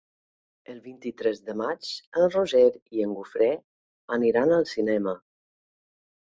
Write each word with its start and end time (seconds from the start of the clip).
El 0.71 0.79
vint-i-tres 0.85 1.41
de 1.49 1.55
maig 1.61 1.89
en 2.23 2.33
Roger 2.37 2.63
i 2.97 3.05
en 3.09 3.13
Guifré 3.21 3.53
aniran 4.19 4.59
al 4.59 4.69
cinema. 4.75 5.19